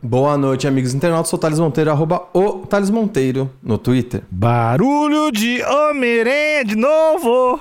[0.00, 1.28] Boa noite, amigos internautas.
[1.28, 4.22] Sou o Thales Monteiro, arroba o Thales Monteiro no Twitter.
[4.30, 7.60] Barulho de Homem-Aranha de novo!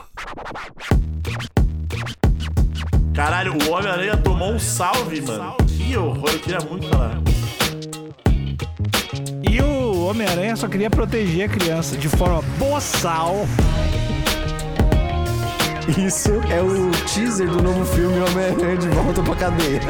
[3.15, 5.55] Caralho, o Homem-Aranha tomou um salve, mano.
[5.65, 7.19] Que horror, eu queria muito falar.
[9.49, 13.47] E o Homem-Aranha só queria proteger a criança de forma boçal.
[15.97, 19.81] Isso é o teaser do novo filme Homem-Aranha de Volta pra Cadeia.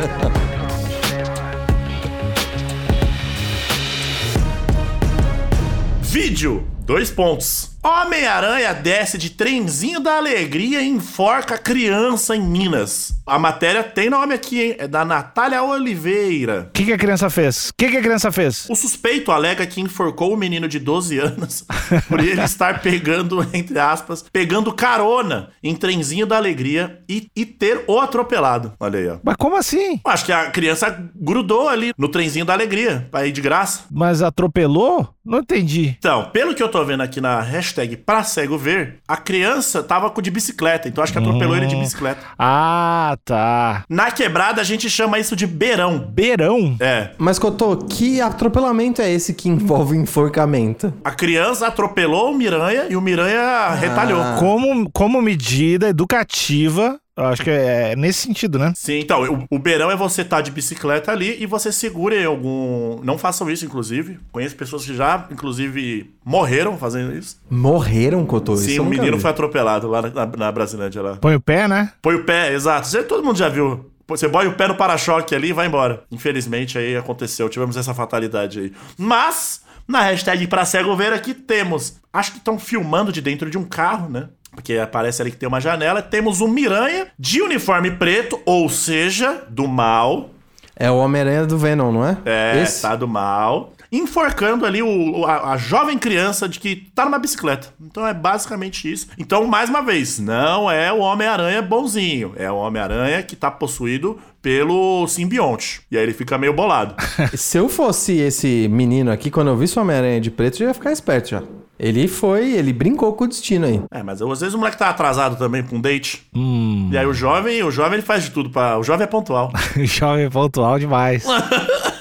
[6.10, 7.76] Vídeo, dois pontos.
[7.84, 13.14] Homem-Aranha desce de trenzinho da alegria e enforca criança em Minas.
[13.26, 14.76] A matéria tem nome aqui, hein?
[14.78, 16.68] É da Natália Oliveira.
[16.70, 17.70] O que, que a criança fez?
[17.70, 18.68] O que, que a criança fez?
[18.70, 21.66] O suspeito alega que enforcou o menino de 12 anos
[22.10, 27.84] por ele estar pegando, entre aspas, pegando carona em trenzinho da alegria e, e ter
[27.88, 28.74] o atropelado.
[28.80, 29.18] Olha aí, ó.
[29.24, 30.00] Mas como assim?
[30.06, 33.84] Acho que a criança grudou ali no trenzinho da alegria, pra ir de graça.
[33.92, 35.08] Mas atropelou?
[35.28, 35.96] Não entendi.
[36.00, 40.10] Então, pelo que eu tô vendo aqui na hashtag pra cego ver, a criança tava
[40.10, 41.58] com de bicicleta, então acho que atropelou Hum.
[41.58, 42.22] ele de bicicleta.
[42.40, 43.84] Ah, tá.
[43.90, 46.00] Na quebrada a gente chama isso de beirão.
[46.00, 46.76] Beirão?
[46.80, 50.94] É, Mas, Cotô, que atropelamento é esse que envolve enforcamento?
[51.04, 54.22] a criança atropelou o Miranha e o Miranha retalhou.
[54.40, 58.72] Como, como medida educativa, eu acho que é nesse sentido, né?
[58.76, 62.26] Sim, então, o, o beirão é você estar de bicicleta ali e você segura em
[62.26, 63.02] algum.
[63.04, 64.20] Não façam isso, inclusive.
[64.32, 67.40] Conheço pessoas que já, inclusive, morreram fazendo isso.
[67.50, 68.54] Morreram, Cotô?
[68.54, 69.22] Isso Sim, nunca menino vi.
[69.22, 71.16] foi atropelado lá na, na Brasilândia lá.
[71.18, 71.92] Põe o pé, né?
[72.02, 72.88] Põe o pé, exato.
[72.88, 73.90] Você- Todo mundo já viu.
[74.08, 76.04] Você põe o pé no para-choque ali e vai embora.
[76.12, 78.72] Infelizmente aí aconteceu, tivemos essa fatalidade aí.
[78.98, 81.98] Mas, na hashtag pra cego ver aqui temos.
[82.14, 84.30] Acho que estão filmando de dentro de um carro, né?
[84.58, 86.02] Porque aparece ali que tem uma janela.
[86.02, 90.32] Temos um Miranha de uniforme preto, ou seja, do mal.
[90.76, 92.18] É o Homem-Aranha do Venom, não é?
[92.26, 92.82] É, Esse?
[92.82, 93.72] tá do mal.
[93.92, 97.70] Enforcando ali o, a, a jovem criança de que tá numa bicicleta.
[97.82, 99.08] Então é basicamente isso.
[99.18, 102.34] Então, mais uma vez, não é o Homem-Aranha bonzinho.
[102.36, 105.82] É o Homem-Aranha que tá possuído pelo simbionte.
[105.92, 106.96] E aí ele fica meio bolado.
[107.36, 110.74] Se eu fosse esse menino aqui, quando eu visse o Homem-Aranha de preto, eu ia
[110.74, 111.44] ficar esperto já.
[111.80, 113.80] Ele foi, ele brincou com o destino aí.
[113.92, 116.26] é, mas às vezes o moleque tá atrasado também pra um date.
[116.36, 116.90] Hum.
[116.92, 119.52] E aí o jovem, o jovem ele faz de tudo para O jovem é pontual.
[119.78, 121.24] Jovem pontual demais.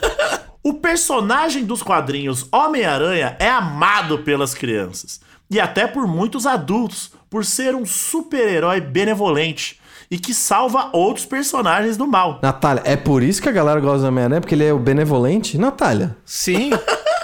[0.66, 7.44] O personagem dos quadrinhos Homem-Aranha é amado pelas crianças e até por muitos adultos por
[7.44, 9.78] ser um super-herói benevolente
[10.10, 12.40] e que salva outros personagens do mal.
[12.42, 14.40] Natália, é por isso que a galera gosta do Homem-Aranha?
[14.40, 15.56] Porque ele é o benevolente?
[15.56, 16.70] Natália, Sim.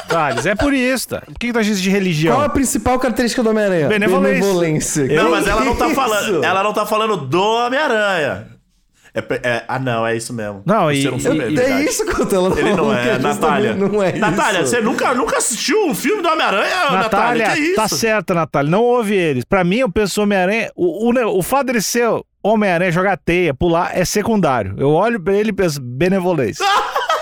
[0.06, 1.24] Thales, é por isso, tá?
[1.26, 2.36] O que, tu acha de religião?
[2.36, 3.88] qual a principal característica do Homem-Aranha?
[3.88, 4.41] Benevolência.
[4.41, 5.06] Benevolência.
[5.16, 8.51] Não, mas ela não tá falando, ela não tá falando do Homem-Aranha.
[9.14, 10.62] É é- ah, não, é isso mesmo.
[10.64, 11.84] Não, e- ser um e- É verdade.
[11.84, 12.58] isso que eu tô falando.
[12.58, 13.74] Ele não é, Natália.
[13.74, 14.70] Não é Natália, isso.
[14.70, 16.98] você nunca, nunca assistiu um filme do Homem-Aranha, Natália?
[16.98, 17.76] Natália, Que isso?
[17.76, 18.70] tá certa, Natália.
[18.70, 19.44] Não ouve eles.
[19.44, 20.70] Pra mim, eu penso Homem-Aranha.
[20.74, 22.08] O, o, o fato dele ser
[22.42, 24.74] Homem-Aranha, jogar teia, pular, é secundário.
[24.78, 26.64] Eu olho pra ele e penso, benevolência.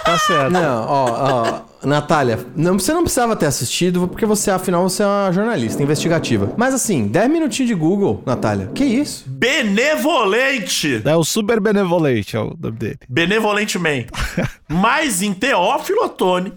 [0.02, 0.50] Tá certo.
[0.50, 5.06] Não, ó, ó, Natália, não, você não precisava ter assistido, porque você, afinal, você é
[5.06, 6.52] uma jornalista investigativa.
[6.56, 8.70] Mas assim, 10 minutinhos de Google, Natália.
[8.74, 9.24] Que isso?
[9.26, 11.02] Benevolente!
[11.04, 12.98] É o super benevolente, é o nome dele.
[13.08, 14.04] Benevolente Man.
[14.68, 16.52] Mas em Teófilo Otoni,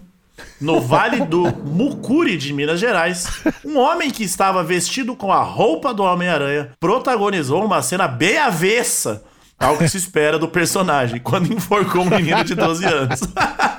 [0.60, 3.26] no Vale do Mucuri de Minas Gerais,
[3.64, 9.22] um homem que estava vestido com a roupa do Homem-Aranha protagonizou uma cena bem avessa
[9.58, 13.20] ao que se espera do personagem, quando enforcou um menino de 12 anos.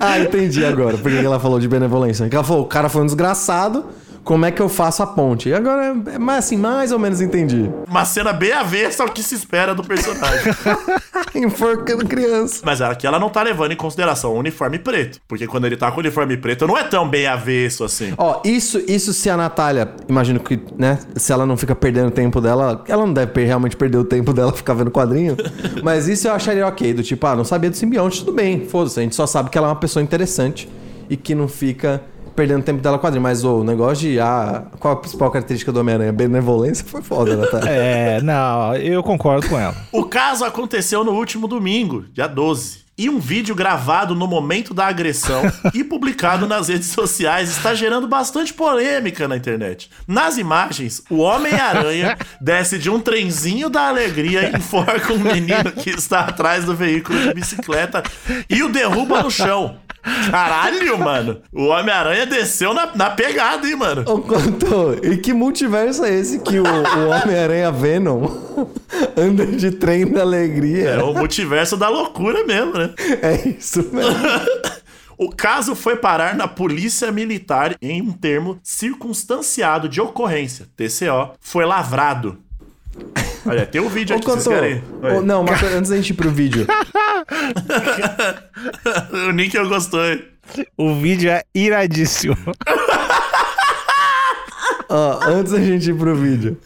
[0.00, 0.96] Ah, entendi agora.
[0.98, 2.28] Por que ela falou de benevolência?
[2.30, 3.86] Ela falou, o cara foi um desgraçado,
[4.28, 5.48] como é que eu faço a ponte?
[5.48, 7.70] E agora, é mais assim, mais ou menos entendi.
[7.88, 10.52] Uma cena bem avessa ao que se espera do personagem.
[11.34, 12.60] Enforcando criança.
[12.62, 15.18] Mas aqui ela não tá levando em consideração o uniforme preto.
[15.26, 18.12] Porque quando ele tá com o uniforme preto, não é tão bem avesso assim.
[18.18, 22.10] Ó, isso, isso se a Natália, imagino que, né, se ela não fica perdendo o
[22.10, 25.38] tempo dela, ela não deve realmente perder o tempo dela ficar vendo quadrinho,
[25.82, 29.00] mas isso eu acharia ok, do tipo, ah, não sabia do simbionte, tudo bem, foda-se,
[29.00, 30.68] a gente só sabe que ela é uma pessoa interessante
[31.08, 32.02] e que não fica
[32.38, 35.80] perdendo tempo dela quadrinho, mas ô, o negócio de, ah, qual a principal característica do
[35.80, 36.12] Homem-Aranha?
[36.12, 37.68] Benevolência foi foda, Natália.
[37.68, 39.74] É, não, eu concordo com ela.
[39.90, 42.86] O caso aconteceu no último domingo, dia 12.
[42.96, 45.42] E um vídeo gravado no momento da agressão
[45.74, 49.90] e publicado nas redes sociais está gerando bastante polêmica na internet.
[50.06, 55.90] Nas imagens, o Homem-Aranha desce de um trenzinho da alegria e enforca um menino que
[55.90, 58.02] está atrás do veículo de bicicleta
[58.48, 59.76] e o derruba no chão.
[60.30, 61.40] Caralho, mano.
[61.52, 64.04] O Homem-Aranha desceu na, na pegada, hein, mano.
[64.06, 68.28] Ô, e que multiverso é esse que o, o Homem-Aranha Venom
[69.16, 70.90] anda de trem da alegria?
[70.90, 72.90] É o multiverso da loucura mesmo, né?
[73.22, 74.18] É isso mesmo.
[75.20, 81.64] O caso foi parar na Polícia Militar em um termo circunstanciado de ocorrência, TCO, foi
[81.64, 82.38] lavrado.
[83.46, 84.82] Olha, tem um vídeo Ô, aqui, vocês Couto, querem?
[85.02, 86.66] Ô, não, mas antes da gente ir pro vídeo.
[89.28, 90.28] o Nick eu gostei.
[90.76, 92.36] O vídeo é iradíssimo.
[94.88, 96.56] Ó, antes da gente ir pro vídeo.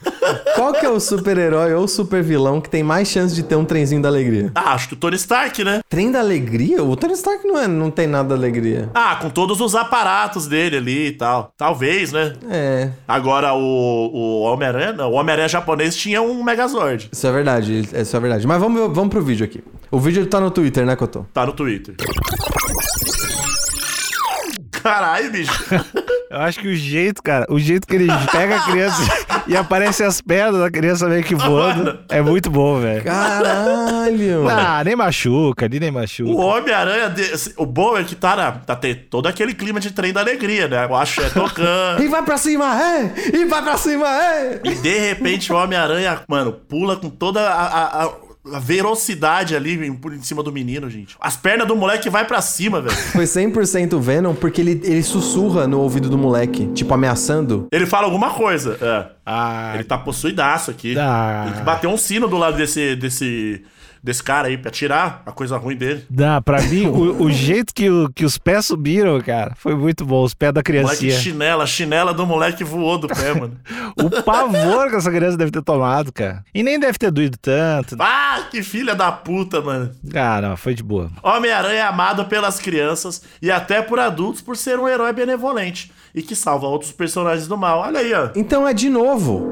[0.55, 4.01] Qual que é o super-herói ou super-vilão que tem mais chance de ter um trenzinho
[4.01, 4.51] da alegria?
[4.55, 5.81] Ah, acho que o Tony Stark, né?
[5.89, 6.81] Trem da alegria?
[6.83, 8.89] O Tony Stark não, é, não tem nada da alegria.
[8.93, 11.51] Ah, com todos os aparatos dele ali e tal.
[11.57, 12.33] Talvez, né?
[12.49, 13.59] É, Agora, o,
[14.13, 17.09] o Homem-Aranha, não, o Homem-Aranha japonês tinha um Megazord.
[17.11, 18.47] isso é verdade, isso é verdade.
[18.47, 19.61] Mas vamos, vamos pro vídeo aqui.
[19.91, 21.25] O vídeo tá no Twitter, né, Cotô?
[21.33, 21.95] Tá no Twitter.
[24.71, 25.51] Caralho, bicho.
[26.33, 29.01] Eu acho que o jeito, cara, o jeito que ele pega a criança
[29.47, 33.03] e aparece as pernas da criança meio que voando, é muito bom, velho.
[33.03, 34.49] Caralho!
[34.49, 36.31] Ah, nem machuca, ali nem O machuca.
[36.31, 37.09] Homem-Aranha.
[37.09, 40.21] de- O bom é que tá, na, tá ter todo aquele clima de trem da
[40.21, 40.85] alegria, né?
[40.85, 42.01] Eu acho é tocando.
[42.03, 43.13] E vai pra cima, é!
[43.33, 44.59] E vai pra cima, é!
[44.63, 47.63] e de repente o Homem-Aranha, mano, pula com toda a.
[47.67, 51.15] a- a- a velocidade ali em, por em cima do menino, gente.
[51.19, 52.95] As pernas do moleque vai pra cima, velho.
[53.13, 57.67] Foi 100% Venom porque ele, ele sussurra no ouvido do moleque, tipo ameaçando.
[57.71, 58.77] Ele fala alguma coisa.
[58.81, 59.05] É.
[59.25, 60.97] Ah, Ele tá possuidaço aqui.
[60.97, 61.43] Ah.
[61.45, 63.63] Tem que bater um sino do lado desse, desse,
[64.03, 66.05] desse cara aí pra tirar a coisa ruim dele.
[66.11, 70.05] Não, pra mim, o, o jeito que, o- que os pés subiram, cara, foi muito
[70.05, 70.23] bom.
[70.23, 71.13] Os pés da O moleque criancinha.
[71.19, 73.57] chinela, a chinela do moleque voou do pé, mano.
[73.95, 76.43] O pavor que essa criança deve ter tomado, cara.
[76.53, 77.95] E nem deve ter doído tanto.
[77.99, 79.91] Ah, que filha da puta, mano.
[80.15, 81.09] Ah, não, foi de boa.
[81.21, 86.21] Homem-Aranha é amado pelas crianças e até por adultos por ser um herói benevolente e
[86.23, 87.79] que salva outros personagens do mal.
[87.79, 88.29] Olha aí, ó.
[88.35, 89.47] Então é de novo.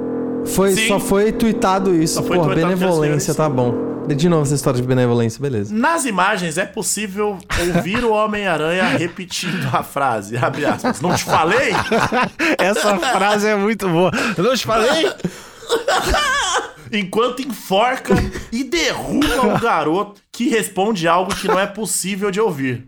[0.47, 0.87] Foi, Sim.
[0.87, 2.15] só foi tweetado isso.
[2.15, 3.90] Só foi Porra, tweetado benevolência, tá bom.
[4.07, 5.73] De novo essa história de benevolência, beleza.
[5.73, 7.37] Nas imagens é possível
[7.75, 11.01] ouvir o Homem-Aranha repetindo a frase, abre aspas.
[11.01, 11.71] Não te falei?
[12.57, 14.11] Essa frase é muito boa.
[14.37, 15.09] Não te falei?
[16.91, 18.13] Enquanto enforca
[18.51, 22.85] e derruba o garoto que responde algo que não é possível de ouvir.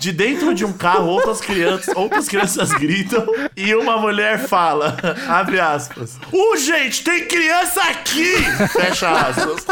[0.00, 3.24] De dentro de um carro, outras crianças, outras crianças gritam
[3.54, 4.96] e uma mulher fala,
[5.28, 6.18] abre aspas.
[6.32, 8.34] Uh, gente, tem criança aqui!
[8.72, 9.66] Fecha aspas.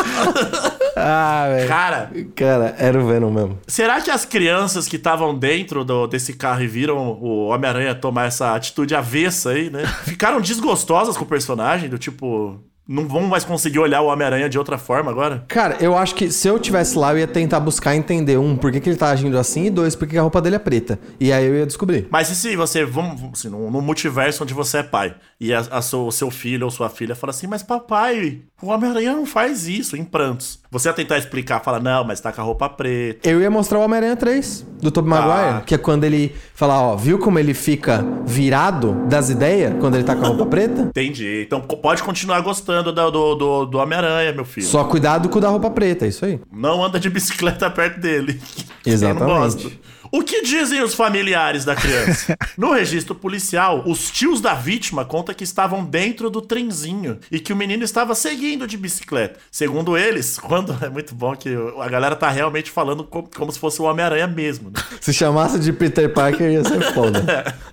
[0.96, 1.68] Ah, velho.
[1.68, 3.58] Cara, Cara, era o Venom mesmo.
[3.66, 8.26] será que as crianças que estavam dentro do- desse carro e viram o Homem-Aranha tomar
[8.26, 9.84] essa atitude avessa aí, né?
[10.04, 12.60] Ficaram desgostosas com o personagem, do tipo...
[12.88, 15.44] Não vão mais conseguir olhar o Homem-Aranha de outra forma agora?
[15.46, 18.72] Cara, eu acho que se eu tivesse lá, eu ia tentar buscar entender, um, por
[18.72, 20.98] que, que ele tá agindo assim, e dois, por que a roupa dele é preta.
[21.20, 22.08] E aí eu ia descobrir.
[22.10, 25.58] Mas e se você, vamos, assim, no, no multiverso onde você é pai, e a,
[25.70, 29.26] a seu, o seu filho ou sua filha fala assim, mas papai, o Homem-Aranha não
[29.26, 30.58] faz isso, em prantos.
[30.70, 33.28] Você ia tentar explicar, fala, não, mas tá com a roupa preta.
[33.28, 35.20] Eu ia mostrar o Homem-Aranha 3, do Tobey Ah.
[35.20, 39.96] Maguire, que é quando ele fala, ó, viu como ele fica virado das ideias quando
[39.96, 40.82] ele tá com a roupa preta?
[40.82, 41.44] Entendi.
[41.46, 44.66] Então pode continuar gostando do, do, do, do Homem-Aranha, meu filho.
[44.66, 46.40] Só cuidado com o da roupa preta, é isso aí.
[46.52, 48.40] Não anda de bicicleta perto dele.
[48.84, 49.80] Exatamente.
[50.10, 52.36] O que dizem os familiares da criança?
[52.58, 57.52] No registro policial, os tios da vítima contam que estavam dentro do trenzinho e que
[57.52, 59.38] o menino estava seguindo de bicicleta.
[59.50, 61.50] Segundo eles, quando é muito bom que
[61.80, 64.70] a galera tá realmente falando co- como, se fosse o Homem-Aranha mesmo.
[64.70, 64.82] Né?
[65.00, 67.24] Se chamasse de Peter Parker, ia ser foda.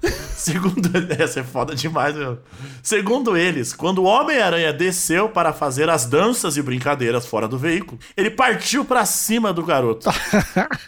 [0.35, 2.37] Segundo ia ser foda demais, meu.
[2.83, 7.97] Segundo eles, quando o Homem-Aranha desceu para fazer as danças e brincadeiras fora do veículo,
[8.15, 10.07] ele partiu para cima do garoto.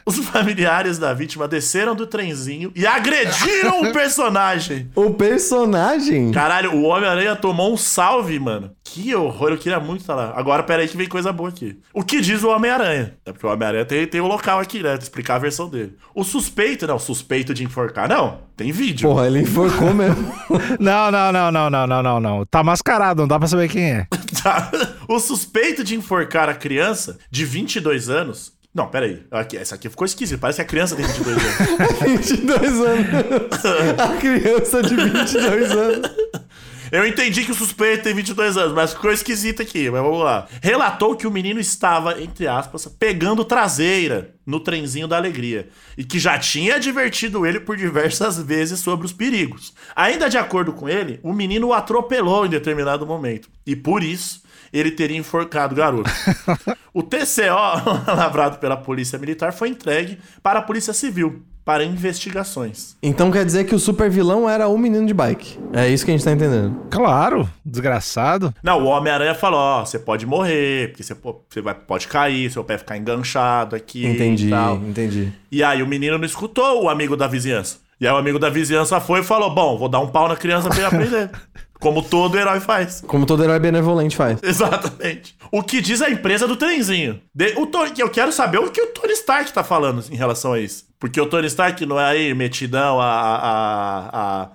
[0.05, 4.89] Os familiares da vítima desceram do trenzinho e agrediram o personagem.
[4.95, 6.31] o personagem.
[6.31, 8.71] Caralho, o Homem-Aranha tomou um salve, mano.
[8.83, 10.33] Que horror, eu queria muito estar lá.
[10.35, 11.77] Agora, pera aí que vem coisa boa aqui.
[11.93, 13.15] O que diz o Homem-Aranha?
[13.25, 14.95] É porque o Homem-Aranha tem, tem o local aqui, né?
[14.95, 15.97] Explicar a versão dele.
[16.15, 18.07] O suspeito, não, suspeito de enforcar.
[18.07, 19.09] Não, tem vídeo.
[19.09, 20.37] Porra, ele enforcou mesmo.
[20.79, 22.45] Não, não, não, não, não, não, não, não.
[22.45, 24.07] Tá mascarado, não dá pra saber quem é.
[24.41, 24.71] Tá.
[25.07, 28.53] O suspeito de enforcar a criança de 22 anos.
[28.77, 29.23] Não, peraí.
[29.31, 30.39] Aqui, essa aqui ficou esquisita.
[30.39, 32.29] Parece que a criança tem 22 anos.
[32.29, 33.65] 22 anos.
[33.97, 36.11] A criança de 22 anos.
[36.91, 40.47] Eu entendi que o suspeito tem 22 anos, mas ficou esquisito aqui, mas vamos lá.
[40.61, 45.67] Relatou que o menino estava, entre aspas, pegando traseira no trenzinho da alegria
[45.97, 49.73] e que já tinha advertido ele por diversas vezes sobre os perigos.
[49.95, 54.45] Ainda de acordo com ele, o menino o atropelou em determinado momento e por isso
[54.71, 56.09] ele teria enforcado o garoto.
[56.93, 62.95] o TCO, lavrado pela Polícia Militar, foi entregue para a Polícia Civil para investigações.
[63.03, 65.59] Então quer dizer que o super vilão era o menino de bike.
[65.73, 66.83] É isso que a gente tá entendendo.
[66.89, 68.53] Claro, desgraçado.
[68.63, 72.49] Não, o Homem-Aranha falou: ó, você pode morrer, porque você, po- você vai, pode cair,
[72.49, 74.05] seu pé ficar enganchado aqui.
[74.05, 74.75] Entendi, E, tal.
[74.77, 75.33] entendi.
[75.51, 77.79] e aí o menino não escutou o amigo da vizinhança.
[77.99, 80.35] E aí o amigo da vizinhança foi e falou: bom, vou dar um pau na
[80.37, 81.31] criança pra ele aprender.
[81.79, 83.03] Como todo herói faz.
[83.05, 84.39] Como todo herói benevolente faz.
[84.41, 85.35] Exatamente.
[85.51, 87.21] O que diz a empresa do trenzinho.
[87.33, 90.53] De- o Tony, eu quero saber o que o Tony Stark tá falando em relação
[90.53, 90.85] a isso.
[90.99, 94.49] Porque o Tony Stark não é aí metidão a, a, a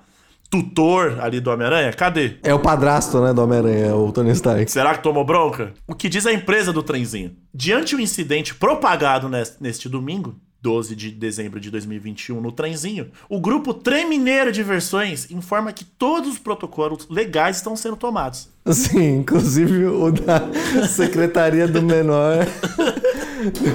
[0.50, 1.92] tutor ali do Homem-Aranha?
[1.92, 2.36] Cadê?
[2.42, 4.70] É o padrasto, né, do Homem-Aranha, o Tony Stark.
[4.70, 5.72] Será que tomou bronca?
[5.86, 7.32] O que diz a empresa do trenzinho?
[7.54, 13.40] Diante o incidente propagado nes- neste domingo, 12 de dezembro de 2021, no trenzinho, o
[13.40, 18.48] grupo Tremineiro de Versões informa que todos os protocolos legais estão sendo tomados.
[18.70, 20.40] Sim, inclusive o da
[20.86, 22.46] Secretaria do Menor.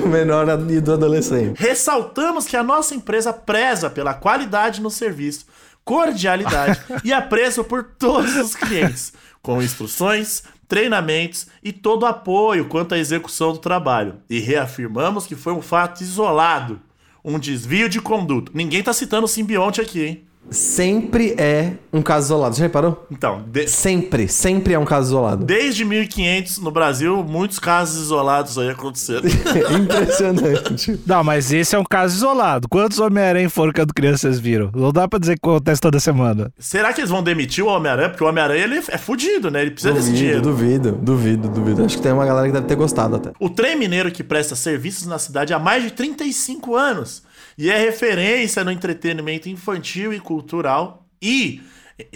[0.01, 1.60] do Menor e do Adolescente.
[1.60, 5.46] Ressaltamos que a nossa empresa preza pela qualidade no serviço,
[5.84, 12.98] cordialidade e apreço por todos os clientes, com instruções, treinamentos e todo apoio quanto à
[12.98, 14.16] execução do trabalho.
[14.30, 16.82] E reafirmamos que foi um fato isolado,
[17.24, 18.52] um desvio de conduta.
[18.54, 20.27] Ninguém tá citando o simbionte aqui, hein?
[20.50, 22.56] Sempre é um caso isolado.
[22.56, 23.06] Você reparou?
[23.12, 25.46] Então, de- Sempre, sempre é um caso isolado.
[25.46, 29.24] desde 1500 no Brasil, muitos casos isolados aí aconteceram.
[29.77, 31.00] Impressionante.
[31.06, 32.68] Não, mas esse é um caso isolado.
[32.70, 34.72] Quantos Homem-Aranha enforcando crianças viram?
[34.75, 36.51] Não dá pra dizer que acontece toda semana.
[36.58, 38.10] Será que eles vão demitir o Homem-Aranha?
[38.10, 39.62] Porque o Homem-Aranha ele é fudido, né?
[39.62, 40.42] Ele precisa desse Duvido, dinheiro.
[40.42, 41.86] duvido, duvido, duvido.
[41.86, 43.32] Acho que tem uma galera que deve ter gostado até.
[43.39, 47.24] O trem mineiro que presta serviços na cidade há mais de 35 anos
[47.58, 51.62] e é referência no entretenimento infantil e cultural e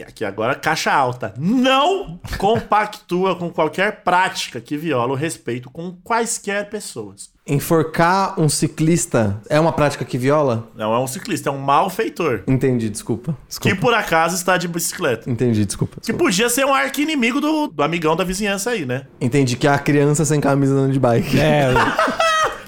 [0.06, 6.70] aqui agora caixa alta, não compactua com qualquer prática que viola o respeito com quaisquer
[6.70, 7.32] pessoas.
[7.48, 10.70] Enforcar um ciclista é uma prática que viola?
[10.76, 13.32] Não é um ciclista, é um malfeitor Entendi, desculpa.
[13.32, 13.76] que Desculpa.
[13.82, 15.28] por acaso está de bicicleta.
[15.28, 15.96] Entendi, desculpa.
[15.96, 16.24] Que desculpa.
[16.26, 19.08] podia ser um arqui-inimigo do, do amigão da vizinhança aí, né?
[19.20, 21.40] Entendi que é a criança sem camisa andando de bike.
[21.40, 21.70] É.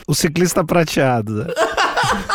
[0.07, 1.45] o ciclista prateado.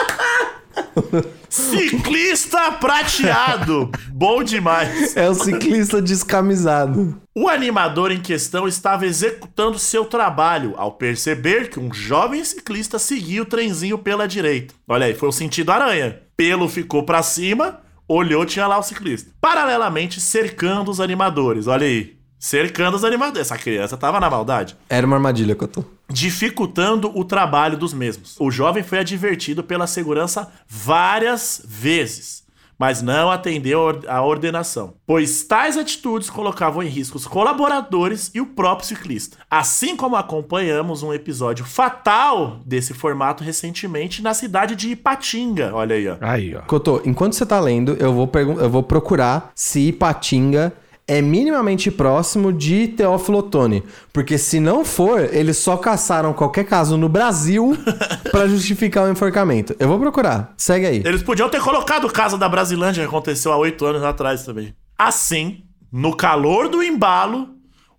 [1.49, 3.90] Ciclista prateado!
[4.11, 5.17] Bom demais!
[5.17, 7.21] É o ciclista descamisado.
[7.35, 13.43] O animador em questão estava executando seu trabalho ao perceber que um jovem ciclista seguia
[13.43, 14.75] o trenzinho pela direita.
[14.87, 16.21] Olha aí, foi o sentido aranha.
[16.37, 19.31] Pelo ficou pra cima, olhou, tinha lá o ciclista.
[19.40, 21.67] Paralelamente, cercando os animadores.
[21.67, 23.50] Olha aí, cercando os animadores.
[23.50, 24.76] Essa criança tava na maldade.
[24.88, 25.85] Era uma armadilha que eu tô.
[26.11, 28.37] Dificultando o trabalho dos mesmos.
[28.38, 32.45] O jovem foi advertido pela segurança várias vezes,
[32.78, 38.47] mas não atendeu a ordenação, pois tais atitudes colocavam em risco os colaboradores e o
[38.47, 39.37] próprio ciclista.
[39.50, 45.73] Assim como acompanhamos um episódio fatal desse formato recentemente na cidade de Ipatinga.
[45.75, 46.16] Olha aí, ó.
[46.21, 46.61] Aí, ó.
[46.62, 50.73] Cotô, enquanto você tá lendo, eu vou, eu vou procurar se Ipatinga
[51.09, 53.83] é minimamente próximo de Teófilo Otoni.
[54.12, 57.77] Porque se não for, eles só caçaram qualquer caso no Brasil
[58.31, 59.75] pra justificar o enforcamento.
[59.79, 60.53] Eu vou procurar.
[60.59, 61.03] Segue aí.
[61.05, 64.75] Eles podiam ter colocado o caso da Brasilândia que aconteceu há oito anos atrás também.
[64.99, 67.49] Assim, no calor do embalo,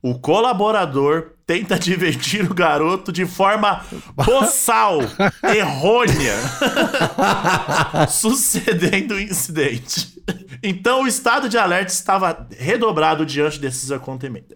[0.01, 4.99] o colaborador tenta divertir o garoto de forma boçal,
[5.41, 6.35] errônea,
[8.07, 10.21] sucedendo o incidente.
[10.61, 13.89] Então o estado de alerta estava redobrado diante desses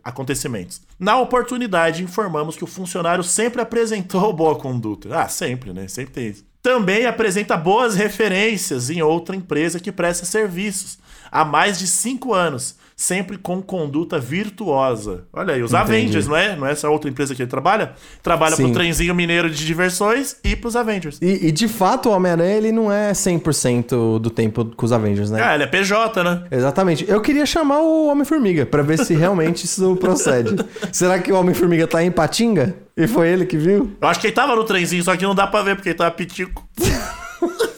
[0.04, 0.84] acontecimentos.
[1.00, 5.20] Na oportunidade, informamos que o funcionário sempre apresentou boa conduta.
[5.20, 5.88] Ah, sempre, né?
[5.88, 6.46] Sempre tem isso.
[6.62, 11.00] Também apresenta boas referências em outra empresa que presta serviços
[11.32, 15.26] há mais de cinco anos, sempre com conduta virtuosa.
[15.34, 15.84] Olha aí, os Entendi.
[15.84, 16.56] Avengers, não é?
[16.56, 17.92] Não é essa outra empresa que ele trabalha?
[18.22, 18.64] Trabalha Sim.
[18.64, 21.20] pro trenzinho mineiro de diversões e pros Avengers.
[21.22, 25.30] E, e, de fato, o Homem-Aranha ele não é 100% do tempo com os Avengers,
[25.30, 25.44] né?
[25.44, 26.44] Ah, ele é PJ, né?
[26.50, 27.06] Exatamente.
[27.08, 30.56] Eu queria chamar o Homem-Formiga pra ver se realmente isso procede.
[30.92, 32.74] Será que o Homem-Formiga tá em Patinga?
[32.96, 33.92] E foi ele que viu?
[34.00, 35.98] Eu acho que ele tava no trenzinho, só que não dá pra ver porque ele
[35.98, 36.66] tava pitico.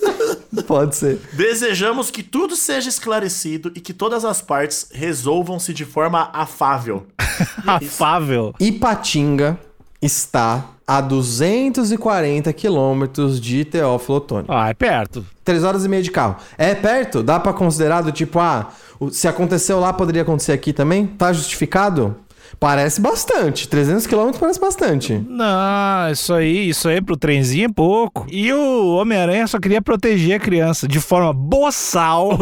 [0.68, 1.20] Pode ser.
[1.34, 7.06] Desejamos que tudo seja esclarecido e que todas as partes resolvam-se de forma afável.
[7.66, 8.54] Afável.
[8.60, 9.58] Ipatinga
[10.02, 14.46] está a 240 quilômetros de Teófilo Otoni.
[14.48, 15.26] Ah, é perto.
[15.44, 16.36] Três horas e meia de carro.
[16.58, 17.24] É perto?
[17.24, 18.70] Dá pra considerar do tipo, ah,
[19.00, 21.08] o- se aconteceu lá, poderia acontecer aqui também?
[21.08, 22.16] Tá justificado?
[22.60, 23.68] Parece bastante.
[23.68, 25.14] 300 quilômetros parece bastante.
[25.28, 28.26] Não, isso aí, isso aí pro trenzinho é pouco.
[28.30, 32.38] E o Homem-Aranha só queria proteger a criança de forma boçal.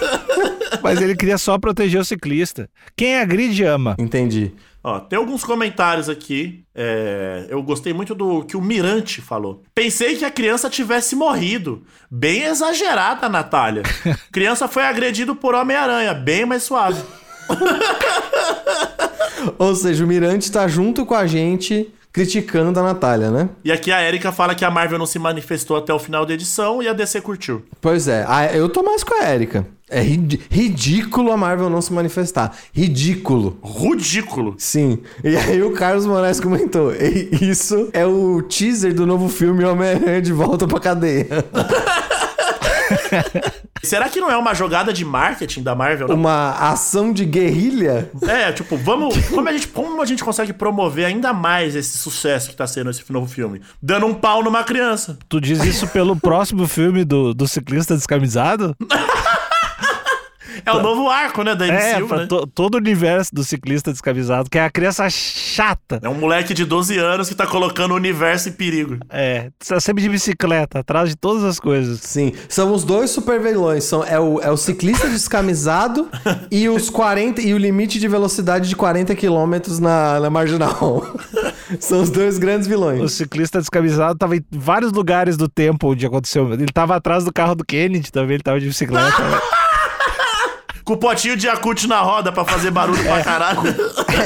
[0.82, 2.68] Mas ele queria só proteger o ciclista.
[2.96, 3.96] Quem agride ama.
[3.98, 4.52] Entendi.
[4.82, 6.62] Ó, tem alguns comentários aqui.
[6.72, 9.64] É, eu gostei muito do que o Mirante falou.
[9.74, 11.82] Pensei que a criança tivesse morrido.
[12.08, 13.82] Bem exagerada, Natália.
[14.30, 17.02] criança foi agredido por Homem-Aranha, bem mais suave.
[19.58, 23.48] Ou seja, o Mirante tá junto com a gente criticando a Natália, né?
[23.62, 26.32] E aqui a Erika fala que a Marvel não se manifestou até o final da
[26.32, 27.62] edição e a DC curtiu.
[27.80, 29.66] Pois é, a- eu tô mais com a Erika.
[29.88, 32.56] É rid- ridículo a Marvel não se manifestar.
[32.72, 33.56] Ridículo.
[33.62, 34.54] Ridículo.
[34.58, 34.98] Sim.
[35.22, 40.20] E aí o Carlos Moraes comentou: "E Isso é o teaser do novo filme Homem-Aranha
[40.22, 41.28] de volta pra cadeia.
[43.82, 46.08] Será que não é uma jogada de marketing da Marvel?
[46.08, 46.16] não?
[46.16, 48.10] Uma ação de guerrilha?
[48.22, 49.16] É, tipo, vamos.
[49.28, 52.90] Como a, gente, como a gente consegue promover ainda mais esse sucesso que tá sendo
[52.90, 53.60] esse novo filme?
[53.80, 55.18] Dando um pau numa criança.
[55.28, 58.74] Tu diz isso pelo próximo filme do, do ciclista descamisado?
[60.66, 61.54] É o novo arco, né?
[61.54, 62.26] Da É, MCU, pra né?
[62.26, 66.00] to- todo o universo do ciclista descamisado, que é a criança chata.
[66.02, 68.98] É um moleque de 12 anos que tá colocando o universo em perigo.
[69.08, 72.00] É, tá sempre de bicicleta, atrás de todas as coisas.
[72.00, 72.32] Sim.
[72.48, 73.84] São os dois super vilões.
[73.84, 76.08] São, é, o, é o ciclista descamisado
[76.50, 81.06] e os 40 e o limite de velocidade de 40 km na, na marginal.
[81.80, 83.12] São os dois grandes O vilões.
[83.12, 86.52] ciclista descamisado tava em vários lugares do tempo onde aconteceu.
[86.52, 89.06] Ele tava atrás do carro do Kennedy também, ele tava de bicicleta.
[90.86, 93.60] Com o potinho de Yakut na roda pra fazer barulho pra caralho.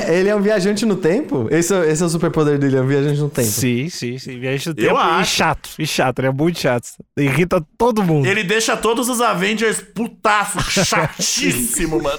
[0.07, 1.49] É, Ele é um viajante no tempo?
[1.51, 3.49] Esse, é- esse é o superpoder dele, é um viajante no tempo.
[3.49, 4.39] sim, sim, sim.
[4.39, 5.35] Do Eu tempo e acho.
[5.37, 6.87] chato, e chato, ele é muito chato.
[7.19, 8.27] Irrita todo mundo.
[8.27, 12.19] Ele deixa todos os Avengers putaço, chatíssimo, mano.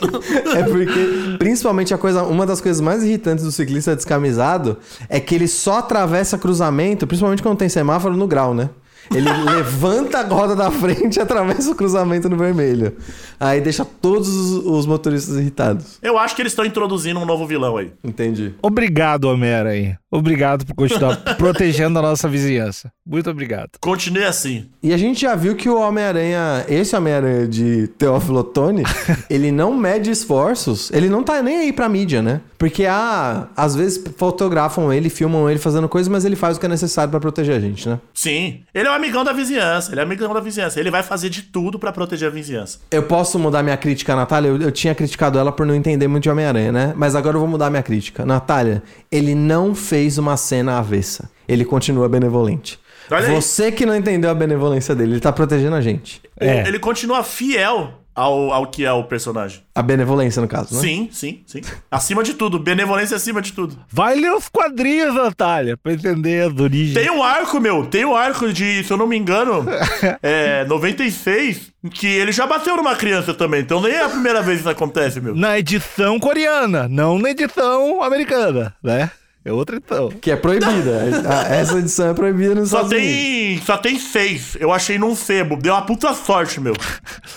[0.57, 5.35] É porque, principalmente, a coisa, uma das coisas mais irritantes do ciclista descamisado é que
[5.35, 8.71] ele só atravessa cruzamento, principalmente quando tem semáforo no grau, né?
[9.13, 12.95] Ele levanta a roda da frente e atravessa o cruzamento no vermelho.
[13.39, 15.99] Aí deixa todos os, os motoristas irritados.
[16.01, 17.91] Eu acho que eles estão introduzindo um novo vilão aí.
[18.03, 18.53] Entendi.
[18.61, 20.00] Obrigado, Homem-Aranha.
[20.11, 22.91] Obrigado por continuar protegendo a nossa vizinhança.
[23.05, 23.71] Muito obrigado.
[23.79, 24.69] Continue assim.
[24.83, 28.83] E a gente já viu que o Homem-Aranha, esse Homem-Aranha de Teófilo Otoni,
[29.29, 32.41] ele não mede esforços, ele não tá nem aí pra mídia, né?
[32.57, 36.65] Porque, ah, às vezes fotografam ele, filmam ele fazendo coisas, mas ele faz o que
[36.67, 37.99] é necessário pra proteger a gente, né?
[38.13, 38.61] Sim.
[38.71, 39.91] Ele é um amigão da vizinhança.
[39.91, 40.79] Ele é amigão da vizinhança.
[40.79, 42.77] Ele vai fazer de tudo pra proteger a vizinhança.
[42.91, 44.49] Eu posso mudar minha crítica, Natália?
[44.49, 46.93] Eu, eu tinha criticado ela por não entender muito de Homem-Aranha, né?
[46.95, 48.27] Mas agora eu vou mudar minha crítica.
[48.27, 51.29] Natália, ele não fez uma cena avessa.
[51.47, 52.79] Ele continua benevolente.
[53.09, 53.35] Olha aí.
[53.35, 56.21] Você que não entendeu a benevolência dele, ele tá protegendo a gente.
[56.39, 56.67] É.
[56.67, 59.61] Ele continua fiel ao, ao que é o personagem.
[59.73, 60.81] A benevolência, no caso, né?
[60.81, 61.61] Sim, sim, sim.
[61.89, 62.59] Acima de tudo.
[62.59, 63.77] Benevolência acima de tudo.
[63.89, 66.93] Vai ler os quadrinhos, Natália, pra entender a origem.
[66.93, 67.85] Tem um arco, meu.
[67.85, 69.65] Tem um arco de, se eu não me engano,
[70.21, 73.61] é 96, que ele já bateu numa criança também.
[73.61, 75.35] Então nem é a primeira vez que isso acontece, meu.
[75.35, 79.09] Na edição coreana, não na edição americana, né?
[79.43, 80.09] É outra edição.
[80.09, 81.01] Que é proibida.
[81.49, 83.15] Essa edição é proibida nos Só Estados Unidos.
[83.15, 84.55] tem, só tem seis.
[84.59, 85.55] Eu achei num sebo.
[85.57, 86.73] Deu uma puta sorte, meu.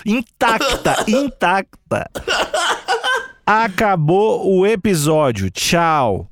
[0.04, 2.10] Intacta, intacta.
[3.46, 5.50] Acabou o episódio.
[5.50, 6.28] Tchau.